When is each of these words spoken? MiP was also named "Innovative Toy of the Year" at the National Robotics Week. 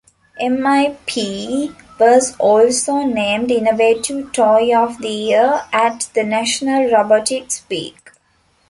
MiP 0.41 1.75
was 1.99 2.35
also 2.39 3.03
named 3.03 3.51
"Innovative 3.51 4.31
Toy 4.31 4.75
of 4.75 4.97
the 4.97 5.09
Year" 5.09 5.61
at 5.71 6.09
the 6.15 6.23
National 6.23 6.89
Robotics 6.89 7.63
Week. 7.69 8.09